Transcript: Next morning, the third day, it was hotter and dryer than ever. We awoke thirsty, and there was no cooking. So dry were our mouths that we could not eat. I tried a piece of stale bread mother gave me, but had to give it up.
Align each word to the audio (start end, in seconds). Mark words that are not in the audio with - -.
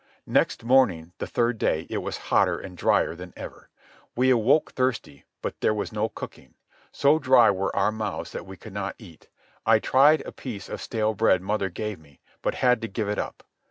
Next 0.25 0.63
morning, 0.63 1.11
the 1.19 1.27
third 1.27 1.59
day, 1.59 1.85
it 1.87 1.99
was 1.99 2.17
hotter 2.33 2.57
and 2.57 2.75
dryer 2.75 3.13
than 3.13 3.33
ever. 3.37 3.69
We 4.15 4.31
awoke 4.31 4.71
thirsty, 4.71 5.25
and 5.43 5.53
there 5.59 5.75
was 5.75 5.91
no 5.91 6.09
cooking. 6.09 6.55
So 6.91 7.19
dry 7.19 7.51
were 7.51 7.75
our 7.75 7.91
mouths 7.91 8.31
that 8.31 8.47
we 8.47 8.57
could 8.57 8.73
not 8.73 8.95
eat. 8.97 9.29
I 9.63 9.77
tried 9.77 10.21
a 10.21 10.31
piece 10.31 10.69
of 10.69 10.81
stale 10.81 11.13
bread 11.13 11.43
mother 11.43 11.69
gave 11.69 11.99
me, 11.99 12.19
but 12.41 12.55
had 12.65 12.81
to 12.81 12.87
give 12.87 13.09
it 13.09 13.19
up. 13.19 13.43